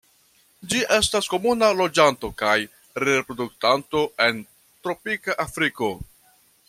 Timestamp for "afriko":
5.45-5.93